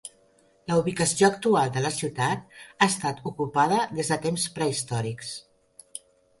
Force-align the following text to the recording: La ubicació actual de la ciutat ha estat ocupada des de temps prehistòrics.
La 0.69 0.77
ubicació 0.83 1.27
actual 1.33 1.69
de 1.75 1.83
la 1.87 1.91
ciutat 1.99 2.57
ha 2.71 2.89
estat 2.95 3.23
ocupada 3.33 3.79
des 4.01 4.13
de 4.15 4.21
temps 4.27 4.49
prehistòrics. 4.59 5.35